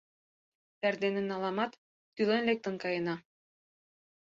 [0.87, 1.71] Эрдене наламат,
[2.15, 3.15] тӱлен лектын каена.